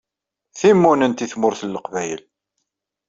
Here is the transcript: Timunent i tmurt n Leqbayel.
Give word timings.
Timunent 0.57 1.23
i 1.23 1.27
tmurt 1.31 1.61
n 1.65 1.69
Leqbayel. 1.75 2.21